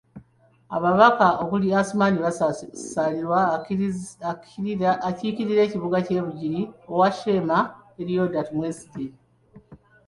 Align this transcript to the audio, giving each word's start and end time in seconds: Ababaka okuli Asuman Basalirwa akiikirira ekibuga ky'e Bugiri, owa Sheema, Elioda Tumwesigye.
Ababaka 0.75 1.27
okuli 1.43 1.67
Asuman 1.79 2.15
Basalirwa 2.23 3.39
akiikirira 5.09 5.61
ekibuga 5.65 5.97
ky'e 6.07 6.21
Bugiri, 6.25 6.61
owa 6.91 7.09
Sheema, 7.17 7.59
Elioda 8.01 8.41
Tumwesigye. 8.47 9.09